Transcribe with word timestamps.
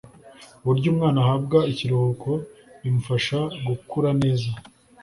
uburyo 0.61 0.87
umwana 0.93 1.17
ahabwa 1.23 1.59
ikiruhuko 1.71 2.29
bimufasha 2.81 3.39
gukura 3.65 4.09
neza 4.21 4.49